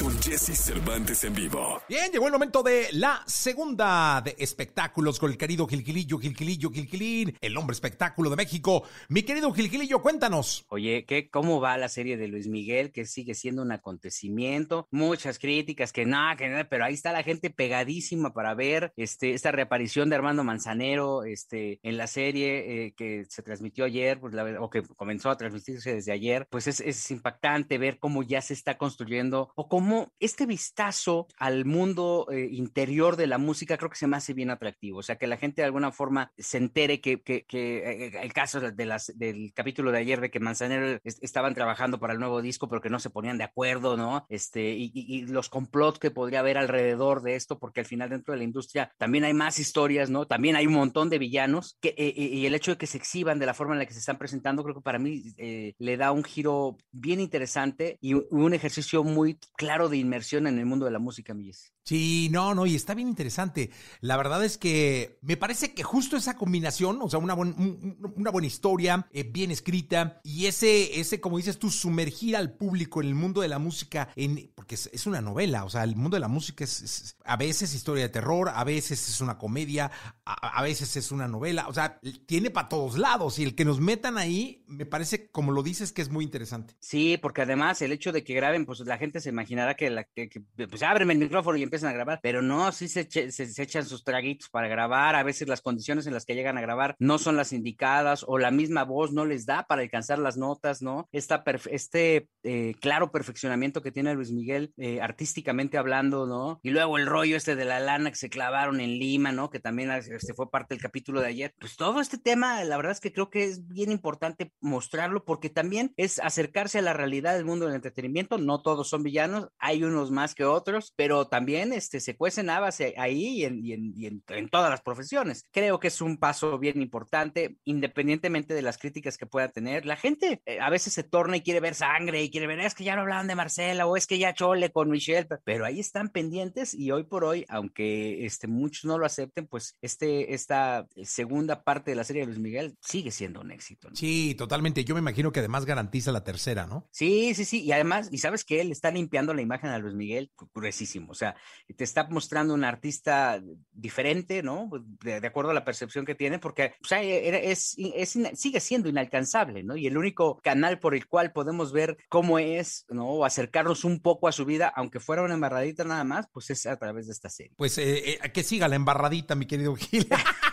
con 0.00 0.18
Jesse 0.22 0.56
Cervantes 0.56 1.24
en 1.24 1.34
vivo. 1.34 1.82
Bien, 1.86 2.10
llegó 2.10 2.26
el 2.26 2.32
momento 2.32 2.62
de 2.62 2.88
la 2.92 3.22
segunda 3.26 4.22
de 4.24 4.34
espectáculos 4.38 5.18
con 5.18 5.30
el 5.30 5.36
querido 5.36 5.66
Gilquilillo, 5.66 6.18
Gilquilillo, 6.18 6.70
Gilquilín, 6.70 7.36
el 7.38 7.56
hombre 7.58 7.74
espectáculo 7.74 8.30
de 8.30 8.36
México. 8.36 8.82
Mi 9.10 9.24
querido 9.24 9.52
Gilquilillo, 9.52 10.00
cuéntanos. 10.00 10.64
Oye, 10.70 11.04
¿qué, 11.04 11.28
¿cómo 11.28 11.60
va 11.60 11.76
la 11.76 11.90
serie 11.90 12.16
de 12.16 12.28
Luis 12.28 12.48
Miguel? 12.48 12.92
Que 12.92 13.04
sigue 13.04 13.34
siendo 13.34 13.60
un 13.60 13.72
acontecimiento. 13.72 14.88
Muchas 14.90 15.38
críticas, 15.38 15.92
que 15.92 16.06
nada, 16.06 16.36
que 16.36 16.48
nada, 16.48 16.64
pero 16.64 16.86
ahí 16.86 16.94
está 16.94 17.12
la 17.12 17.22
gente 17.22 17.50
pegadísima 17.50 18.32
para 18.32 18.54
ver 18.54 18.94
este, 18.96 19.34
esta 19.34 19.52
reaparición 19.52 20.08
de 20.08 20.16
Armando 20.16 20.44
Manzanero 20.44 21.24
este, 21.24 21.78
en 21.82 21.98
la 21.98 22.06
serie 22.06 22.86
eh, 22.86 22.94
que 22.96 23.26
se 23.28 23.42
transmitió 23.42 23.84
ayer, 23.84 24.18
pues, 24.18 24.32
la, 24.32 24.62
o 24.62 24.70
que 24.70 24.82
comenzó 24.82 25.28
a 25.28 25.36
transmitirse 25.36 25.94
desde 25.94 26.12
ayer. 26.12 26.46
Pues 26.48 26.68
es, 26.68 26.80
es 26.80 27.10
impactante 27.10 27.76
ver 27.76 27.98
cómo 27.98 28.22
ya 28.22 28.40
se 28.40 28.54
está 28.54 28.78
construyendo 28.78 29.52
o 29.56 29.68
cómo 29.68 29.89
este 30.18 30.46
vistazo 30.46 31.26
al 31.38 31.64
mundo 31.64 32.26
eh, 32.30 32.48
interior 32.50 33.16
de 33.16 33.26
la 33.26 33.38
música 33.38 33.76
creo 33.76 33.90
que 33.90 33.96
se 33.96 34.06
me 34.06 34.16
hace 34.16 34.34
bien 34.34 34.50
atractivo. 34.50 34.98
O 34.98 35.02
sea, 35.02 35.16
que 35.16 35.26
la 35.26 35.36
gente 35.36 35.62
de 35.62 35.66
alguna 35.66 35.92
forma 35.92 36.32
se 36.38 36.58
entere 36.58 37.00
que, 37.00 37.22
que, 37.22 37.44
que 37.44 37.78
eh, 37.78 38.20
el 38.22 38.32
caso 38.32 38.60
de 38.60 38.84
las, 38.86 39.12
del 39.16 39.52
capítulo 39.54 39.92
de 39.92 39.98
ayer 39.98 40.20
de 40.20 40.30
que 40.30 40.40
Manzanero 40.40 41.00
es, 41.04 41.18
estaban 41.22 41.54
trabajando 41.54 41.98
para 41.98 42.12
el 42.12 42.20
nuevo 42.20 42.42
disco 42.42 42.68
pero 42.68 42.80
que 42.80 42.90
no 42.90 42.98
se 42.98 43.10
ponían 43.10 43.38
de 43.38 43.44
acuerdo, 43.44 43.96
¿no? 43.96 44.26
Este, 44.28 44.72
y, 44.72 44.90
y, 44.94 45.16
y 45.18 45.26
los 45.26 45.48
complots 45.48 45.98
que 45.98 46.10
podría 46.10 46.40
haber 46.40 46.58
alrededor 46.58 47.22
de 47.22 47.36
esto, 47.36 47.58
porque 47.58 47.80
al 47.80 47.86
final 47.86 48.10
dentro 48.10 48.32
de 48.32 48.38
la 48.38 48.44
industria 48.44 48.92
también 48.98 49.24
hay 49.24 49.34
más 49.34 49.58
historias, 49.58 50.10
¿no? 50.10 50.26
También 50.26 50.56
hay 50.56 50.66
un 50.66 50.74
montón 50.74 51.10
de 51.10 51.18
villanos 51.18 51.76
que, 51.80 51.94
eh, 51.96 52.14
y 52.16 52.46
el 52.46 52.54
hecho 52.54 52.72
de 52.72 52.78
que 52.78 52.86
se 52.86 52.98
exhiban 52.98 53.38
de 53.38 53.46
la 53.46 53.54
forma 53.54 53.74
en 53.74 53.80
la 53.80 53.86
que 53.86 53.92
se 53.92 54.00
están 54.00 54.18
presentando, 54.18 54.62
creo 54.62 54.74
que 54.74 54.80
para 54.80 54.98
mí 54.98 55.22
eh, 55.36 55.74
le 55.78 55.96
da 55.96 56.12
un 56.12 56.24
giro 56.24 56.76
bien 56.92 57.20
interesante 57.20 57.98
y 58.00 58.14
un 58.14 58.54
ejercicio 58.54 59.04
muy 59.04 59.38
claro 59.56 59.79
de 59.88 59.96
inmersión 59.96 60.46
en 60.46 60.58
el 60.58 60.66
mundo 60.66 60.84
de 60.84 60.92
la 60.92 60.98
música, 60.98 61.34
Milles. 61.34 61.72
Sí, 61.90 62.28
no, 62.30 62.54
no, 62.54 62.66
y 62.66 62.76
está 62.76 62.94
bien 62.94 63.08
interesante. 63.08 63.72
La 64.00 64.16
verdad 64.16 64.44
es 64.44 64.58
que 64.58 65.18
me 65.22 65.36
parece 65.36 65.74
que 65.74 65.82
justo 65.82 66.16
esa 66.16 66.36
combinación, 66.36 67.00
o 67.02 67.10
sea, 67.10 67.18
una, 67.18 67.34
buen, 67.34 67.98
una 68.14 68.30
buena 68.30 68.46
historia, 68.46 69.08
eh, 69.12 69.24
bien 69.24 69.50
escrita, 69.50 70.20
y 70.22 70.46
ese, 70.46 71.00
ese, 71.00 71.20
como 71.20 71.38
dices 71.38 71.58
tú, 71.58 71.68
sumergir 71.68 72.36
al 72.36 72.52
público 72.52 73.02
en 73.02 73.08
el 73.08 73.16
mundo 73.16 73.40
de 73.40 73.48
la 73.48 73.58
música, 73.58 74.08
en, 74.14 74.52
porque 74.54 74.76
es, 74.76 75.06
una 75.08 75.20
novela, 75.20 75.64
o 75.64 75.68
sea, 75.68 75.82
el 75.82 75.96
mundo 75.96 76.14
de 76.14 76.20
la 76.20 76.28
música 76.28 76.62
es, 76.62 77.16
a 77.24 77.36
veces 77.36 77.74
historia 77.74 78.04
de 78.04 78.08
terror, 78.08 78.52
a 78.54 78.62
veces 78.62 79.08
es 79.08 79.20
una 79.20 79.36
comedia, 79.36 79.90
a, 80.24 80.62
veces 80.62 80.96
es 80.96 81.10
una 81.10 81.26
novela, 81.26 81.66
o 81.66 81.74
sea, 81.74 81.98
tiene 82.24 82.50
para 82.50 82.68
todos 82.68 82.98
lados, 82.98 83.40
y 83.40 83.42
el 83.42 83.56
que 83.56 83.64
nos 83.64 83.80
metan 83.80 84.16
ahí, 84.16 84.62
me 84.68 84.86
parece, 84.86 85.28
como 85.32 85.50
lo 85.50 85.64
dices, 85.64 85.90
que 85.90 86.02
es 86.02 86.08
muy 86.08 86.24
interesante. 86.24 86.76
Sí, 86.78 87.18
porque 87.20 87.42
además 87.42 87.82
el 87.82 87.90
hecho 87.90 88.12
de 88.12 88.22
que 88.22 88.34
graben, 88.34 88.64
pues 88.64 88.78
la 88.78 88.96
gente 88.96 89.20
se 89.20 89.30
imaginará 89.30 89.74
que, 89.74 89.90
la, 89.90 90.04
que, 90.04 90.30
pues 90.68 90.84
ábreme 90.84 91.14
el 91.14 91.18
micrófono 91.18 91.58
y 91.58 91.64
empiezan 91.80 91.90
a 91.90 91.94
grabar, 91.94 92.20
pero 92.22 92.42
no, 92.42 92.70
sí 92.72 92.88
se, 92.88 93.08
se, 93.10 93.62
echan 93.62 93.84
sus 93.84 94.04
traguitos 94.04 94.48
para 94.48 94.68
grabar, 94.68 95.14
a 95.14 95.22
veces 95.22 95.48
las 95.48 95.60
condiciones 95.60 96.06
en 96.06 96.14
las 96.14 96.24
que 96.24 96.34
llegan 96.34 96.58
a 96.58 96.60
grabar 96.60 96.94
no 96.98 97.18
son 97.18 97.36
las 97.36 97.52
indicadas 97.52 98.24
o 98.26 98.38
la 98.38 98.50
misma 98.50 98.84
voz 98.84 99.12
no 99.12 99.24
les 99.24 99.46
da 99.46 99.64
para 99.66 99.82
alcanzar 99.82 100.18
las 100.18 100.36
notas, 100.36 100.82
¿no? 100.82 101.08
Esta 101.12 101.42
este 101.70 102.28
eh, 102.42 102.74
claro 102.80 103.10
perfeccionamiento 103.10 103.82
que 103.82 103.92
tiene 103.92 104.14
Luis 104.14 104.32
Miguel 104.32 104.72
eh, 104.76 105.00
artísticamente 105.00 105.78
hablando, 105.78 106.26
¿no? 106.26 106.60
Y 106.62 106.70
luego 106.70 106.98
el 106.98 107.06
rollo 107.06 107.36
este 107.36 107.56
de 107.56 107.64
la 107.64 107.80
lana 107.80 108.10
que 108.10 108.16
se 108.16 108.30
clavaron 108.30 108.80
en 108.80 108.98
Lima, 108.98 109.32
¿no? 109.32 109.50
Que 109.50 109.60
también 109.60 109.90
este 109.90 110.34
fue 110.34 110.50
parte 110.50 110.74
del 110.74 110.82
capítulo 110.82 111.20
de 111.20 111.28
ayer. 111.28 111.54
Pues 111.58 111.76
todo 111.76 112.00
este 112.00 112.18
tema, 112.18 112.62
la 112.64 112.76
verdad 112.76 112.92
es 112.92 113.00
que 113.00 113.12
creo 113.12 113.30
que 113.30 113.44
es 113.44 113.66
bien 113.68 113.90
importante 113.90 114.52
mostrarlo 114.60 115.24
porque 115.24 115.50
también 115.50 115.92
es 115.96 116.18
acercarse 116.18 116.78
a 116.78 116.82
la 116.82 116.92
realidad 116.92 117.34
del 117.34 117.44
mundo 117.44 117.66
del 117.66 117.74
entretenimiento, 117.74 118.38
no 118.38 118.62
todos 118.62 118.88
son 118.88 119.02
villanos, 119.02 119.48
hay 119.58 119.84
unos 119.84 120.10
más 120.10 120.34
que 120.34 120.44
otros, 120.44 120.92
pero 120.96 121.28
también 121.28 121.69
este, 121.72 122.00
se 122.00 122.16
cuecen 122.16 122.50
habas 122.50 122.80
ahí 122.96 123.40
y, 123.40 123.44
en, 123.44 123.64
y, 123.64 123.72
en, 123.72 123.92
y 123.96 124.06
en, 124.06 124.22
en, 124.28 124.48
todas 124.48 124.70
las 124.70 124.82
profesiones. 124.82 125.46
Creo 125.50 125.80
que 125.80 125.88
es 125.88 126.00
un 126.00 126.18
paso 126.18 126.58
bien 126.58 126.80
importante, 126.80 127.56
independientemente 127.64 128.54
de 128.54 128.62
las 128.62 128.78
críticas 128.78 129.16
que 129.16 129.26
pueda 129.26 129.48
tener. 129.48 129.86
La 129.86 129.96
gente 129.96 130.42
eh, 130.46 130.60
a 130.60 130.70
veces 130.70 130.92
se 130.92 131.02
torna 131.02 131.36
y 131.36 131.42
quiere 131.42 131.60
ver 131.60 131.74
sangre 131.74 132.22
y 132.22 132.30
quiere 132.30 132.46
ver, 132.46 132.60
es 132.60 132.74
que 132.74 132.84
ya 132.84 132.94
no 132.94 133.02
hablaban 133.02 133.26
de 133.26 133.34
Marcela 133.34 133.86
o 133.86 133.96
es 133.96 134.06
que 134.06 134.18
ya 134.18 134.34
chole 134.34 134.70
con 134.70 134.90
Michelle, 134.90 135.28
pero 135.44 135.64
ahí 135.64 135.80
están 135.80 136.08
pendientes 136.08 136.74
y 136.74 136.90
hoy 136.90 137.04
por 137.04 137.24
hoy, 137.24 137.44
aunque 137.48 138.24
este, 138.24 138.46
muchos 138.46 138.84
no 138.84 138.98
lo 138.98 139.06
acepten, 139.06 139.46
pues 139.46 139.76
este, 139.80 140.34
esta 140.34 140.86
segunda 141.02 141.62
parte 141.62 141.90
de 141.90 141.96
la 141.96 142.04
serie 142.04 142.22
de 142.22 142.26
Luis 142.26 142.38
Miguel 142.38 142.76
sigue 142.80 143.10
siendo 143.10 143.40
un 143.40 143.50
éxito. 143.50 143.90
¿no? 143.90 143.96
Sí, 143.96 144.34
totalmente. 144.36 144.84
Yo 144.84 144.94
me 144.94 145.00
imagino 145.00 145.32
que 145.32 145.40
además 145.40 145.64
garantiza 145.64 146.12
la 146.12 146.24
tercera, 146.24 146.66
¿no? 146.66 146.88
Sí, 146.90 147.34
sí, 147.34 147.44
sí. 147.44 147.62
Y 147.62 147.72
además, 147.72 148.08
y 148.10 148.18
sabes 148.18 148.44
que 148.44 148.60
él 148.60 148.72
está 148.72 148.90
limpiando 148.90 149.34
la 149.34 149.42
imagen 149.42 149.70
a 149.70 149.78
Luis 149.78 149.94
Miguel 149.94 150.30
gruesísimo. 150.54 151.12
O 151.12 151.14
sea, 151.14 151.36
te 151.76 151.84
está 151.84 152.06
mostrando 152.08 152.54
un 152.54 152.64
artista 152.64 153.40
diferente, 153.72 154.42
¿no? 154.42 154.68
Pues, 154.68 154.82
De, 155.00 155.20
de 155.20 155.26
acuerdo 155.26 155.50
a 155.50 155.54
la 155.54 155.64
percepción 155.64 156.04
que 156.04 156.14
tiene, 156.14 156.38
porque 156.38 156.74
o 156.82 156.86
sea, 156.86 157.02
es, 157.02 157.76
es, 157.78 158.16
es, 158.16 158.38
sigue 158.38 158.60
siendo 158.60 158.88
inalcanzable, 158.88 159.62
¿no? 159.62 159.76
Y 159.76 159.86
el 159.86 159.96
único 159.96 160.40
canal 160.42 160.78
por 160.78 160.94
el 160.94 161.06
cual 161.06 161.32
podemos 161.32 161.72
ver 161.72 161.96
cómo 162.08 162.38
es, 162.38 162.86
¿no? 162.88 163.08
O 163.08 163.24
acercarnos 163.24 163.84
un 163.84 164.00
poco 164.00 164.28
a 164.28 164.32
su 164.32 164.44
vida, 164.44 164.72
aunque 164.74 165.00
fuera 165.00 165.22
una 165.22 165.34
embarradita 165.34 165.84
nada 165.84 166.04
más, 166.04 166.26
pues 166.32 166.50
es 166.50 166.66
a 166.66 166.76
través 166.76 167.06
de 167.06 167.12
esta 167.12 167.28
serie. 167.28 167.52
Pues 167.56 167.78
eh, 167.78 168.18
eh, 168.22 168.32
que 168.32 168.42
siga 168.42 168.68
la 168.68 168.76
embarradita, 168.76 169.34
mi 169.34 169.46
querido 169.46 169.74
Gil. 169.74 170.08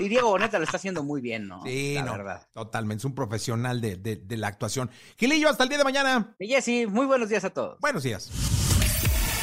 y 0.00 0.08
Diego 0.08 0.30
Boneta 0.30 0.58
lo 0.58 0.64
está 0.64 0.76
haciendo 0.76 1.02
muy 1.02 1.20
bien, 1.20 1.48
¿no? 1.48 1.62
Sí, 1.62 1.94
la 1.94 2.02
no, 2.02 2.12
verdad. 2.12 2.46
Totalmente, 2.52 3.02
es 3.02 3.04
un 3.04 3.14
profesional 3.14 3.80
de, 3.80 3.96
de, 3.96 4.16
de, 4.16 4.36
la 4.36 4.48
actuación. 4.48 4.90
Gilillo, 5.16 5.48
hasta 5.48 5.62
el 5.62 5.68
día 5.68 5.78
de 5.78 5.84
mañana. 5.84 6.34
Y 6.38 6.48
Jessy, 6.48 6.86
muy 6.86 7.06
buenos 7.06 7.28
días 7.28 7.44
a 7.44 7.50
todos. 7.50 7.78
Buenos 7.80 8.02
días. 8.02 8.67